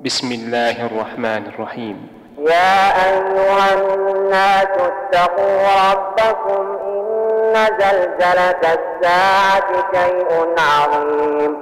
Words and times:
بسم 0.00 0.32
الله 0.32 0.86
الرحمن 0.86 1.46
الرحيم. 1.46 2.08
يا 2.38 3.04
أيها 3.08 3.74
الناس 3.74 4.68
اتقوا 4.68 5.92
ربكم 5.92 6.78
إن 6.86 7.54
زلزلة 7.54 8.60
الساعة 8.60 9.70
شيء 9.94 10.54
عظيم. 10.58 11.56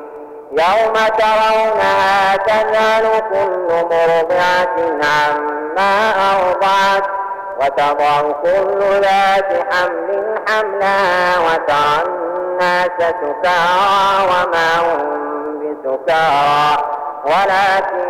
يوم 0.52 0.94
ترونها 1.18 2.36
تذهل 2.36 3.20
كل 3.30 3.68
مرضعة 3.90 4.76
عما 5.02 6.12
أرضعت 6.32 7.06
وتضع 7.60 8.32
كل 8.32 9.00
ذات 9.00 9.66
حمل 9.72 10.38
حملها 10.48 11.38
وترى 11.38 12.06
الناس 12.06 12.98
سكارى 12.98 14.24
وما 14.30 14.70
هم 14.80 15.02
بسكارى. 15.58 17.00
ولكن 17.24 18.09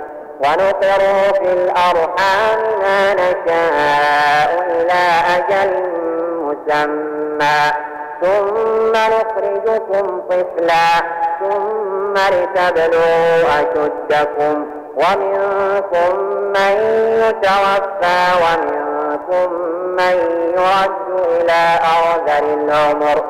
ونقر 0.43 1.01
في 1.33 1.53
الأرحام 1.53 2.59
ما 2.81 3.13
نشاء 3.13 4.49
إلى 4.69 5.03
أجل 5.37 5.71
مسمى. 6.37 7.59
ثم 8.21 8.91
نخرجكم 8.91 10.21
طفلا 10.29 10.89
ثم 11.39 12.13
لتبلوا 12.13 13.43
أشدكم. 13.59 14.65
ومنكم 14.95 16.19
من 16.55 16.73
يتوفى 17.23 18.21
ومنكم 18.43 19.53
من 19.97 20.15
يرد 20.57 21.25
إلى 21.27 21.79
أرذل 21.93 22.45
العمر. 22.53 23.23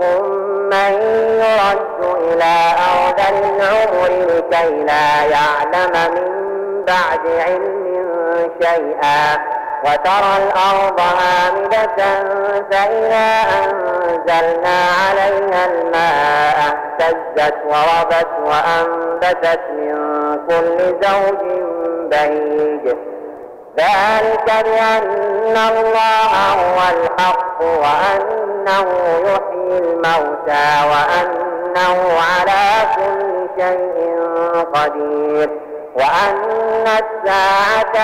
ومنكم 0.00 0.24
من 0.70 0.92
يرد 1.40 2.16
إلى 2.20 2.54
أرذل 2.92 3.44
العمر 3.44 4.08
لكي 4.08 4.84
لا 4.84 5.24
يعلم 5.24 6.12
من 6.14 6.84
بعد 6.84 7.20
علم 7.46 7.82
شيئا 8.62 9.38
وترى 9.84 10.36
الأرض 10.36 11.00
هامدة 11.00 12.22
فإذا 12.70 13.40
أنزلنا 13.64 14.78
عليها 15.08 15.66
الماء 15.66 16.76
اهتزت 17.00 17.54
وربت 17.66 18.28
وأنبتت 18.44 19.60
من 19.70 19.96
كل 20.48 20.78
زوج 20.78 21.38
بهيج. 22.10 22.96
ذلك 23.78 24.64
بأن 24.64 25.56
الله 25.56 26.52
هو 26.52 26.78
الحق 26.90 27.62
وأنه 27.62 28.86
يحيي 29.24 29.51
الموتى 29.78 30.68
وأنه 30.90 31.98
على 32.32 32.64
كل 32.96 33.30
شيء 33.58 33.98
قدير 34.74 35.48
وأن 35.94 36.86
الساعة 36.86 37.96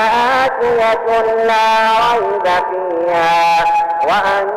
آتية 0.44 1.08
لا 1.44 1.66
ريب 2.12 2.46
فيها 2.46 3.64
وأن 4.08 4.48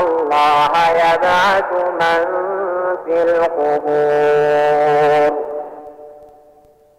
الله 0.00 0.72
يبعث 0.90 1.70
من 2.00 2.22
في 3.04 3.16
القبور. 3.22 4.52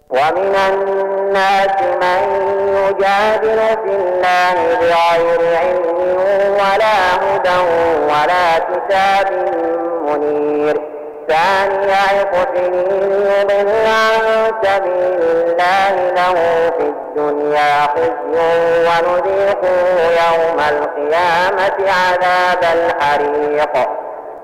ومن 0.09 0.55
الناس 0.55 1.77
من 2.01 2.23
يجادل 2.93 3.59
في 3.83 3.95
الله 3.95 4.55
بغير 4.81 5.57
علم 5.57 5.97
ولا 6.53 6.97
هدى 7.21 7.59
ولا 8.09 8.59
كتاب 8.59 9.27
منير. 10.07 10.81
ثاني 11.29 11.91
عطفه 11.91 12.55
يضل 12.55 13.85
عن 13.87 14.51
سبيل 14.63 15.19
الله 15.61 15.95
له 16.15 16.33
في 16.77 16.83
الدنيا 16.83 17.73
خزي 17.95 18.87
ونذيقه 18.87 19.75
يوم 20.23 20.59
القيامة 20.69 21.77
عذاب 21.91 22.63
الحريق. 22.73 23.73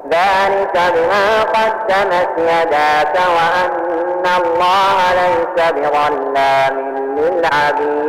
ذلك 0.06 0.76
بما 0.96 1.44
قدمت 1.44 2.30
يداك 2.38 3.16
وأن 3.16 4.26
الله 4.38 4.98
ليس 5.14 5.72
بظلام 5.72 6.76
للعبيد. 7.18 8.09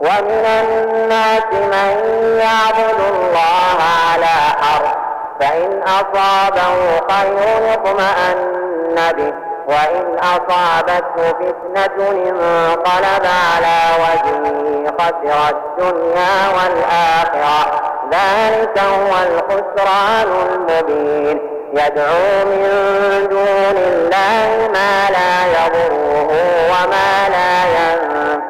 ومن 0.00 0.44
الناس 0.62 1.44
من 1.52 1.90
يعبد 2.38 3.00
الله 3.10 3.78
على 4.12 4.34
حرف 4.60 4.94
فإن 5.40 5.82
أصابه 5.82 7.00
خير 7.10 7.72
اطمأن 7.74 8.96
به 9.16 9.34
وإن 9.68 10.18
أصابته 10.18 11.32
فتنة 11.32 12.10
انقلب 12.10 13.26
على 13.54 13.78
وجهه 14.00 14.92
خسر 14.98 15.56
الدنيا 15.56 16.48
والآخرة. 16.56 17.80
ذلك 18.12 18.78
هو 18.78 19.12
الخسران 19.26 20.28
المبين. 20.52 21.54
يدعو 21.74 22.44
من 22.44 23.28
دون 23.30 23.76
الله 23.76 24.68
ما 24.72 25.10
لا 25.10 25.46
يضره 25.46 26.28
وما 26.70 27.28
لا 27.28 27.64
ينفعه 27.64 28.03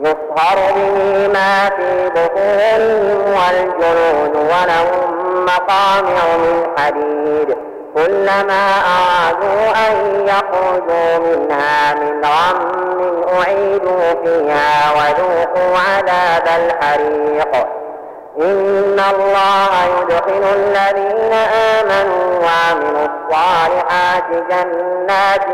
يصهر 0.00 0.72
به 0.72 1.28
ما 1.28 1.68
في 1.68 2.10
بطونهم 2.10 3.34
والجنود 3.34 4.36
ولهم 4.36 5.44
مقامع 5.44 6.36
من 6.38 6.66
حديد. 6.78 7.56
كلما 7.94 8.72
أرادوا 8.96 9.88
أن 9.88 10.26
يخرجوا 10.26 11.18
منها 11.18 11.94
من 11.94 12.24
غم 12.24 12.78
أعيدوا 13.34 14.24
فيها 14.24 14.92
وذوقوا 14.92 15.78
عذاب 15.78 16.46
الحريق. 16.60 17.66
إن 18.38 19.00
الله 19.14 19.70
يدخل 20.00 20.44
الذين 20.56 21.32
آمنوا 21.52 22.40
وعملوا 22.44 23.08
الصالحات 23.08 24.24
جنات 24.50 25.46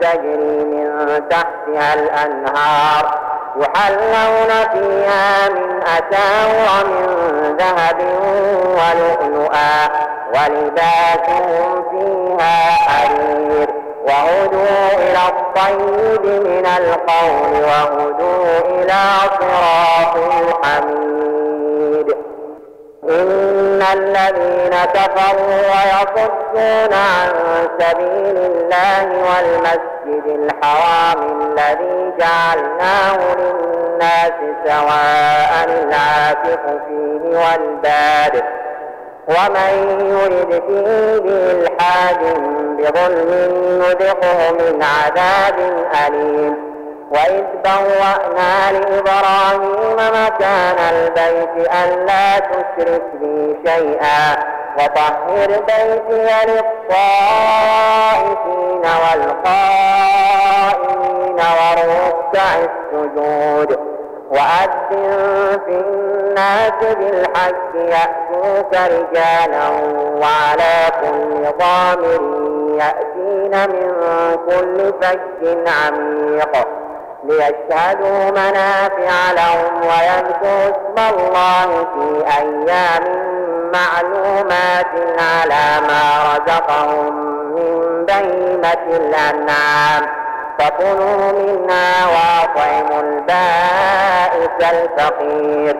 تجري 0.00 0.64
من 0.64 0.88
تحتها 1.28 1.94
الأنهار. 1.94 3.37
يحلون 3.60 4.50
فيها 4.72 5.48
من 5.48 5.82
أساور 5.82 6.86
من 6.86 7.56
ذهب 7.56 7.98
ولؤلؤا 8.78 9.88
ولباسهم 10.34 11.84
فيها 11.90 12.56
حرير. 12.70 13.68
وهدوا 14.04 14.88
إلى 14.92 15.22
الطيب 15.28 16.24
من 16.24 16.66
القول 16.66 17.64
وهدوا 17.64 18.58
إلى 18.64 19.02
صراط 19.40 20.14
الحميد. 20.16 22.08
إن 23.08 23.82
الذين 23.92 24.74
كفروا 24.94 25.58
ويصدون 25.72 26.92
عن 26.92 27.30
سبيل 27.80 28.36
الله 28.36 29.06
والمسجد 29.06 29.97
الحرام 30.26 31.42
الذي 31.42 32.12
جعلناه 32.18 33.18
للناس 33.34 34.32
سواء 34.64 35.52
العاكف 35.68 36.60
فيه 36.88 37.38
والباد 37.38 38.44
ومن 39.28 40.00
يرد 40.10 40.62
فيه 40.68 41.18
بإلحاد 41.18 42.20
بظلم 42.78 43.30
نذقه 43.78 44.52
من 44.52 44.82
عذاب 44.82 45.56
أليم. 46.06 46.67
وإذ 47.10 47.44
بوأنا 47.64 48.72
لإبراهيم 48.72 49.96
مكان 49.96 50.78
البيت 50.94 51.54
ألا 51.84 52.38
تشرك 52.38 53.06
بي 53.20 53.56
شيئا. 53.66 54.22
وطهر 54.78 55.50
بيتي 55.68 56.28
للطائفين 56.46 57.24
والقائمين 59.02 60.18
والركع 61.58 62.48
السجود. 62.58 63.70
وأذن 64.30 65.60
في 65.66 65.72
الناس 65.72 66.78
بالحج 66.82 67.72
يأتوك 67.74 68.72
رجالا 68.74 69.66
وعلى 70.20 70.76
كل 71.00 71.42
ضامر 71.58 72.22
يأتين 72.78 73.54
من 73.70 73.90
كل 74.46 74.76
فج 75.00 75.42
عميق. 75.68 76.54
ليشهدوا 77.24 78.30
منافع 78.30 79.32
لهم 79.32 79.80
ويذكروا 79.82 80.70
اسم 80.70 81.14
الله 81.14 81.86
في 81.94 82.24
أيام 82.38 83.04
معلومات 83.72 84.92
على 85.18 85.86
ما 85.88 86.02
رزقهم 86.34 87.14
من 87.54 88.06
بهيمة 88.06 88.96
الأنعام. 88.96 90.06
فكلوا 90.58 91.32
منها 91.32 92.06
وأطعموا 92.06 93.00
البائس 93.02 94.72
الفقير. 94.72 95.76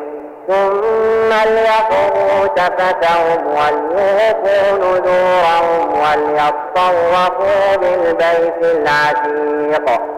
ثم 0.49 1.31
ليقضوا 1.51 2.47
تفتهم 2.57 3.47
وليوفوا 3.47 4.79
نذورهم 4.79 6.01
وليطوفوا 6.01 7.77
بالبيت 7.77 8.63
العتيق. 8.63 10.18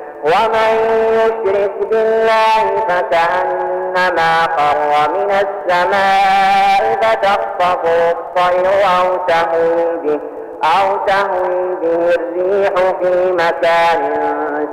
ومن 0.23 0.73
يشرك 1.13 1.71
بالله 1.91 2.85
فكأنما 2.89 4.41
خر 4.57 5.11
من 5.13 5.31
السماء 5.31 6.99
فتخطفه 7.01 8.11
الطير 8.11 8.67
أو 8.99 9.17
تهوي 9.27 9.97
به 10.03 10.19
أو 10.63 10.97
تهوي 11.07 11.75
به 11.75 12.15
الريح 12.15 12.73
في 13.01 13.31
مكان 13.31 14.01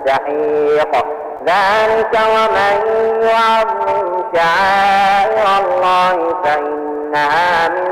سحيق. 0.06 1.04
ذلك 1.46 2.18
ومن 2.34 2.76
يعظم 3.22 4.24
شعائر 4.34 5.64
الله 5.64 6.34
فإنها 6.44 7.68
من 7.68 7.88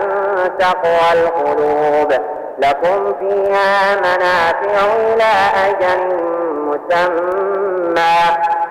تقوى 0.59 1.13
القلوب. 1.13 2.13
لكم 2.59 3.15
فيها 3.21 3.97
منافع 3.97 4.87
إلى 4.97 5.33
أجل 5.69 6.46
مسمى. 6.77 8.17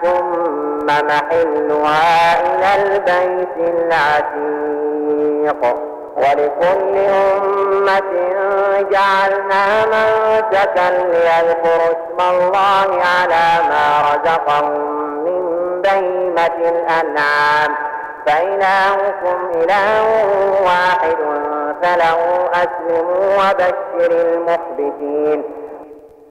ثم 0.04 0.86
محلها 0.86 2.14
إلى 2.42 2.70
البيت 2.84 3.56
العتيق. 3.58 5.62
ولكل 6.18 6.96
أمة 6.98 8.12
جعلنا 8.92 9.64
منسكا 9.86 10.88
ليذكروا 10.90 11.92
اسم 11.92 12.20
الله 12.20 12.90
على 13.02 13.48
ما 13.70 13.86
رزقهم 14.14 14.78
من 15.26 15.44
بهيمة 15.82 16.58
الأنعام. 16.58 17.72
فإلهكم 18.26 19.38
إله 19.56 20.06
واحد 20.66 21.18
فله 21.82 22.20
أسلموا 22.54 23.36
وبشر 23.36 24.12
المخبتين. 24.12 25.40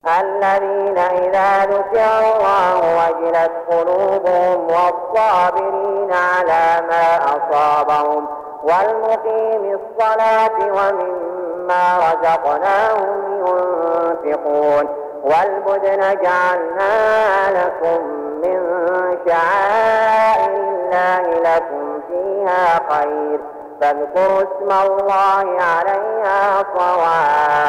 الذين 0.07 0.99
إذا 0.99 1.65
ذكر 1.65 2.37
الله 2.37 2.81
وجلت 2.99 3.53
قلوبهم 3.71 4.67
والصابرين 4.67 6.13
على 6.13 6.87
ما 6.89 7.19
أصابهم 7.25 8.27
والمقيم 8.63 9.79
الصلاة 9.81 10.59
ومما 10.61 11.99
رزقناهم 11.99 13.47
ينفقون 13.47 14.89
والبدن 15.25 16.01
جعلنا 16.01 17.51
لكم 17.51 18.05
من 18.45 18.61
شعائر 19.29 20.75
الله 20.95 21.41
لكم 21.41 22.01
فيها 22.09 22.81
خير 22.91 23.41
فاذكروا 23.81 24.39
اسم 24.39 24.71
الله 24.87 25.63
عليها 25.63 26.65
صواف 26.79 27.63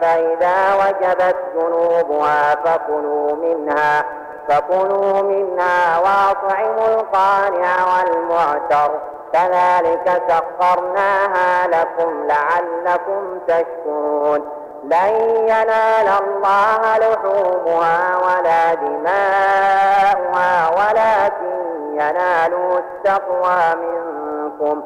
فإذا 0.00 0.74
وجبت 0.74 1.36
جنوبها 1.54 2.54
فكلوا 2.54 3.36
منها 3.36 4.04
فكلوا 4.48 5.22
منها 5.22 5.98
واطعموا 5.98 6.86
القانع 6.86 7.74
والمعتر. 7.86 8.90
كذلك 9.32 10.22
سخرناها 10.28 11.66
لكم 11.66 12.26
لعلكم 12.26 13.38
تشكرون. 13.48 14.44
لن 14.84 15.12
ينال 15.48 16.08
الله 16.22 16.98
لحومها 16.98 18.16
ولا 18.16 18.74
دماؤها 18.74 20.68
ولكن 20.68 21.60
ينالوا 21.92 22.78
التقوى 22.78 23.74
منكم. 23.74 24.82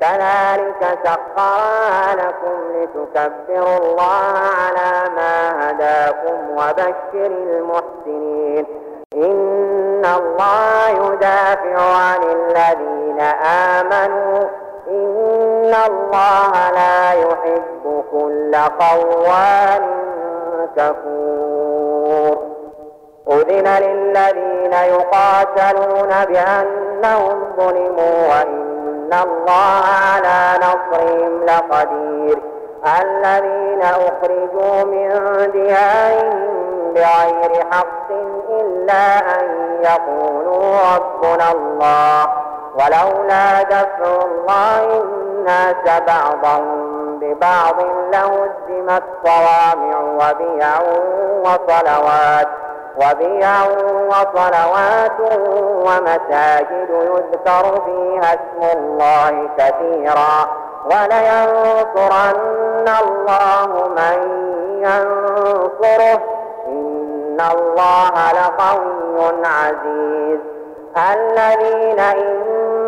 كذلك 0.00 0.98
سخرها 1.04 2.14
لكم 2.14 2.56
لتكبروا 2.74 3.76
الله 3.76 4.38
على 4.60 5.10
ما 5.16 5.70
هداكم 5.70 6.50
وبشر 6.50 7.26
المحسنين. 7.26 8.66
إن 9.14 10.04
الله 10.16 10.88
يدافع 10.88 11.78
عن 11.80 12.22
الذين 12.22 13.20
آمنوا. 13.70 14.48
إن 14.88 15.74
الله 15.86 16.70
لا 16.70 17.12
يحب 17.12 18.04
كل 18.12 18.56
خوان 18.80 19.82
كفور. 20.76 22.56
أذن 23.28 23.68
للذين 23.68 24.72
يقاتلون 24.72 26.24
بأنهم 26.28 27.36
ظلموا 27.56 28.28
وإن 28.28 28.55
الله 29.12 29.82
على 30.14 30.58
نصرهم 30.58 31.44
لقدير. 31.44 32.38
الذين 33.00 33.82
أخرجوا 33.82 34.84
من 34.84 35.10
ديارهم 35.52 36.46
بغير 36.94 37.66
حق 37.72 38.10
إلا 38.50 39.18
أن 39.18 39.46
يقولوا 39.82 40.76
ربنا 40.96 41.50
الله. 41.52 42.26
ولولا 42.74 43.62
دفع 43.62 44.24
الله 44.24 45.02
الناس 45.02 46.00
بعضهم 46.06 47.18
ببعض 47.18 47.80
لهدمت 48.12 49.02
صوامع 49.24 50.00
وبيع 50.00 50.80
وصلوات 51.40 52.48
وبيع 52.96 53.62
وصلوات 54.08 55.18
ومساجد 55.86 56.90
يذكر 56.90 57.64
فيها 57.84 58.34
اسم 58.34 58.62
الله 58.78 59.34
كثيرا. 59.58 60.36
ولينصرن 60.84 62.88
الله 63.02 63.70
من 63.88 64.18
ينصره. 64.82 66.20
إن 66.66 67.38
الله 67.52 68.14
لقوي 68.32 69.32
عزيز. 69.44 70.40
الذين 71.12 72.00
إن 72.00 72.36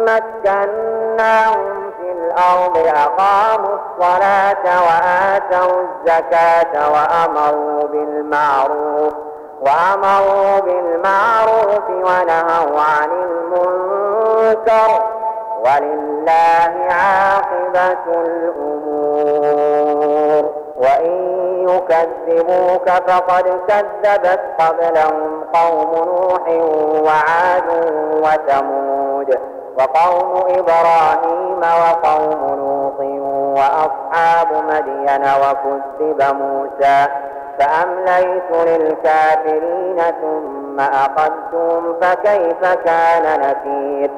مكناهم 0.05 1.91
في 2.01 2.09
الأرض 2.13 2.77
أقاموا 2.77 3.77
الصلاة 3.79 4.65
وآتوا 4.83 5.83
الزكاة 5.83 6.73
وأمروا 6.93 7.83
بالمعروف. 7.89 9.15
وأمروا 9.61 10.61
بالمعروف 10.61 11.91
ونهوا 11.91 12.81
عن 12.81 13.11
المنكر 13.11 14.91
ولله 15.65 16.75
عاقبة 16.91 18.05
الأمور. 18.27 19.89
وإن 20.79 21.39
يكذبوك 21.69 22.89
فقد 22.89 23.61
كذبت 23.69 24.41
قبلهم 24.59 25.45
قوم 25.55 25.95
نوح 25.95 26.49
وعاد 27.05 27.69
وثمود 28.13 29.39
وقوم 29.79 30.43
إبراهيم 30.59 31.61
وقوم 31.61 32.41
لوط 32.59 33.01
وأصحاب 33.59 34.49
مدين 34.53 35.23
وكذب 35.23 36.35
موسى 36.35 37.07
فأمليت 37.59 38.51
للكافرين 38.53 40.03
ثم 40.21 40.81
أخذتهم 40.81 41.95
فكيف 42.01 42.75
كان 42.85 43.41
نكير؟ 43.41 44.11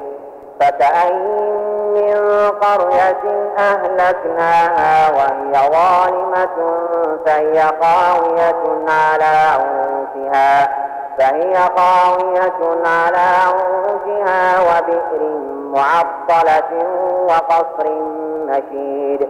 فكأين 0.59 1.71
من 1.93 2.49
قرية 2.49 3.51
أهلكناها 3.57 5.09
وهي 5.11 5.53
ظالمة 5.53 6.77
فهي 7.25 7.59
قاوية 7.81 8.85
على 8.89 9.25
عروشها 9.25 10.67
فهي 11.17 11.53
قاوية 11.53 12.85
على 12.85 13.27
عروشها 13.47 14.59
وبئر 14.59 15.41
معطلة 15.73 16.87
وقصر 17.27 17.89
مشيد. 18.45 19.29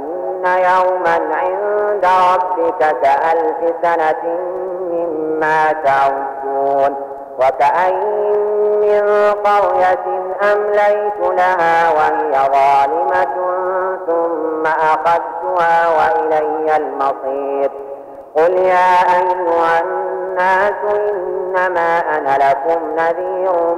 يوما 0.45 1.19
عند 1.35 2.05
ربك 2.33 2.79
كألف 3.01 3.75
سنة 3.81 4.37
مما 4.91 5.73
تعدون 5.85 6.95
وكأين 7.39 8.51
من 8.81 9.31
قرية 9.43 10.05
أمليت 10.53 11.19
لها 11.37 11.91
وهي 11.91 12.31
ظالمة 12.31 13.35
ثم 14.07 14.65
أخذتها 14.65 15.87
وإلي 15.97 16.75
المصير 16.77 17.71
قل 18.35 18.53
يا 18.53 18.95
أيها 19.17 19.81
الناس 19.81 20.73
إنما 20.95 21.99
أنا 22.17 22.37
لكم 22.49 22.79
نذير 22.95 23.75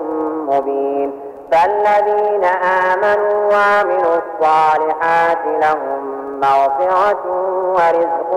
مبين 0.48 1.20
فالذين 1.51 2.43
آمنوا 2.63 3.51
وعملوا 3.51 4.15
الصالحات 4.17 5.38
لهم 5.46 6.02
مغفرة 6.42 7.25
ورزق 7.74 8.32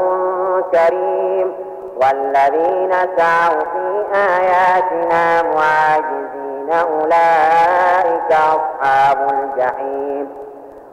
كريم 0.72 1.52
والذين 1.96 2.92
سعوا 3.16 3.60
في 3.72 4.04
آياتنا 4.14 5.42
معاجزين 5.42 6.72
أولئك 6.72 8.30
أصحاب 8.32 9.30
الجحيم. 9.30 10.26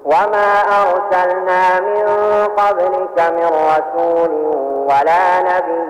وما 0.06 0.62
أرسلنا 0.82 1.80
من 1.80 2.08
قبلك 2.58 3.32
من 3.32 3.46
رسول 3.46 4.32
ولا 4.88 5.40
نبي 5.40 5.84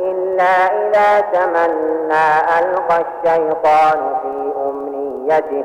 إلا 0.00 0.54
إذا 0.66 1.20
تمنى 1.20 2.26
ألقى 2.58 2.96
الشيطان 3.00 4.16
في 4.22 4.52
أمنيته. 4.68 5.64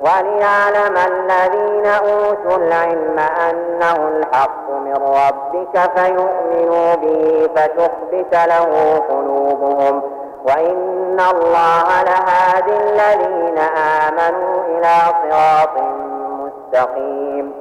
وليعلم 0.00 0.96
الذين 0.96 1.86
أوتوا 1.86 2.56
العلم 2.56 3.18
أنه 3.18 4.08
الحق 4.08 4.70
من 4.70 4.94
ربك 4.94 5.90
فيؤمنوا 5.96 6.94
به 6.94 7.48
فتخبت 7.56 8.34
له 8.34 9.02
قلوبهم. 9.08 10.02
وإن 10.44 11.20
الله 11.30 12.02
لهادي 12.02 12.72
الذين 12.72 13.58
آمنوا 13.58 14.64
إلى 14.64 14.96
صراط 15.22 15.82
مستقيم. 16.28 17.52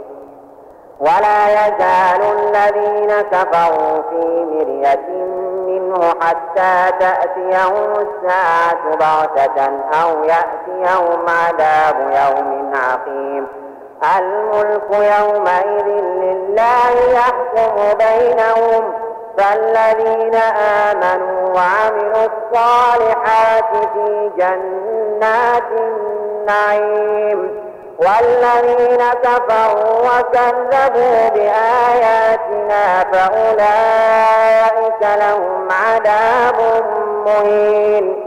ولا 1.00 1.68
يزال 1.68 2.22
الذين 2.22 3.12
كفروا 3.32 4.02
في 4.10 4.46
مرية 4.52 5.08
منه 5.68 6.14
حتى 6.22 6.98
تأتيهم 7.00 7.92
الساعة 7.92 8.96
بغتة 9.00 9.66
أو 10.04 10.24
يأتيهم 10.82 11.26
عذاب 11.30 11.96
يوم 12.00 12.72
عقيم 12.76 13.48
الملك 14.18 14.90
يومئذ 14.92 15.88
لله 15.88 16.94
يحكم 17.12 17.76
بينهم. 17.98 18.94
فالذين 19.38 20.36
آمنوا 20.86 21.56
وعملوا 21.56 22.26
الصالحات 22.26 23.72
في 23.94 24.32
جنات 24.38 25.64
النعيم. 25.72 27.40
والذين 28.00 29.04
كفروا 29.24 30.00
وكذبوا 30.00 31.30
بآياتنا 31.30 33.04
فأولئك 33.14 35.02
لهم 35.20 35.68
عذاب 35.72 36.84
مهين. 37.26 38.27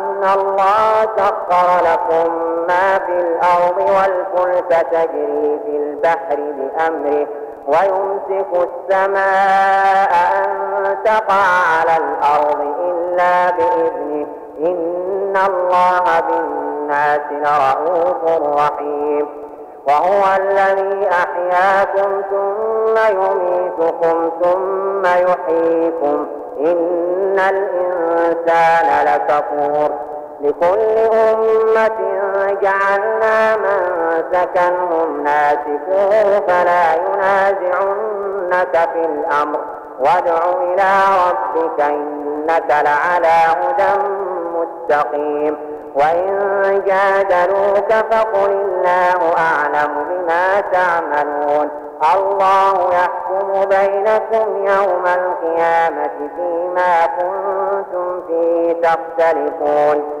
الله 0.23 1.01
سخر 1.17 1.83
لكم 1.83 2.33
ما 2.67 2.99
في 3.05 3.11
الأرض 3.11 3.77
والفلك 3.77 4.87
تجري 4.91 5.59
في 5.65 5.77
البحر 5.77 6.35
بأمره 6.35 7.27
ويمسك 7.67 8.47
السماء 8.53 10.11
أن 10.37 10.49
تقع 11.03 11.43
على 11.79 11.97
الأرض 11.97 12.61
إلا 12.79 13.51
بإذنه. 13.51 14.27
إن 14.59 15.37
الله 15.47 16.19
بالناس 16.19 17.21
لرؤوف 17.31 18.41
رحيم. 18.57 19.27
وهو 19.87 20.23
الذي 20.37 21.09
أحياكم 21.09 22.21
ثم 22.31 22.97
يميتكم 23.09 24.31
ثم 24.43 25.05
يحييكم. 25.05 26.27
إن 26.59 27.39
الإنسان 27.39 29.05
لكفور 29.05 30.10
لكل 30.41 30.79
أمة 31.13 31.99
جعلنا 32.61 33.57
من 33.57 33.81
سكنهم 34.31 35.23
ناسكوه 35.23 36.39
فلا 36.47 36.93
ينازعنك 36.93 38.75
في 38.93 39.05
الأمر. 39.05 39.59
وادع 39.99 40.39
إلى 40.61 40.91
ربك 41.29 41.79
إنك 41.81 42.69
لعلى 42.69 43.39
هدى 43.61 43.91
مستقيم. 44.55 45.57
وإن 45.95 46.83
جادلوك 46.85 47.93
فقل 48.11 48.51
الله 48.51 49.35
أعلم 49.37 49.91
بما 50.09 50.61
تعملون. 50.61 51.69
الله 52.15 52.93
يحكم 52.93 53.65
بينكم 53.65 54.47
يوم 54.57 55.05
القيامة 55.05 56.29
فيما 56.35 57.05
كنتم 57.05 58.21
فيه 58.27 58.81
تختلفون. 58.81 60.20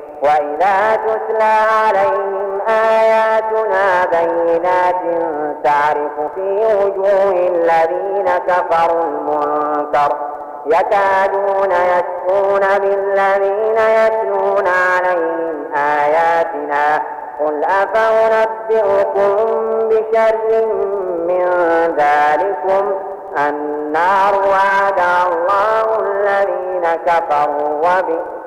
وإذا 0.21 0.95
تتلى 0.95 1.53
عليهم 1.85 2.61
آياتنا 2.67 4.05
بينات 4.05 4.95
تعرف 5.63 6.11
في 6.35 6.65
وجوه 6.83 7.31
الذين 7.31 8.25
كفروا 8.47 9.03
المنكر 9.03 10.15
يكادون 10.65 11.71
يسكون 11.71 12.79
بالذين 12.79 13.77
يتلون 13.77 14.67
عليهم 14.67 15.65
آياتنا 15.75 17.01
قل 17.39 17.63
أفأنبئكم 17.63 19.35
بشر 19.89 20.65
من 21.27 21.45
ذلكم 21.97 22.91
النار 23.47 24.33
وعد 24.35 24.99
الله 25.27 25.99
الذين 25.99 26.83
كفروا 27.05 27.69
وبئس 27.77 28.40